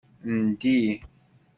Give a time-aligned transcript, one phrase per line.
[0.45, 0.75] Ndi.